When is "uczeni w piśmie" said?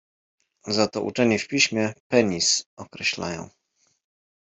1.01-1.93